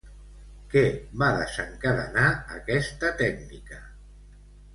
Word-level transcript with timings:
Què 0.69 0.81
va 1.23 1.27
desencadenar 1.35 2.25
aquesta 2.57 3.13
tècnica? 3.21 3.79